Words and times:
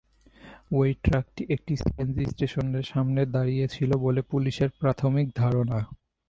ওই 0.71 0.89
ট্রাকটি 1.03 1.43
একটি 1.49 1.73
সিএনজি 1.75 2.23
স্টেশনের 2.25 2.85
সামনে 2.91 3.21
দাঁড়িয়ে 3.35 3.65
ছিল 3.67 3.89
বলে 3.97 4.21
পুলিশের 4.31 4.69
প্রাথমিক 4.79 5.27
ধারণা। 5.35 5.77